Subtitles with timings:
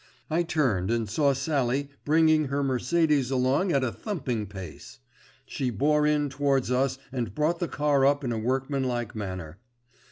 [0.31, 4.97] I turned and saw Sallie bringing her "Mercedes" along at a thumping pace.
[5.45, 9.59] She bore in towards us and brought the car up in a workmanlike manner.